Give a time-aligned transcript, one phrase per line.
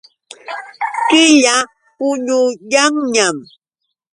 [1.09, 1.57] Killa
[1.97, 3.37] puñuyanñam.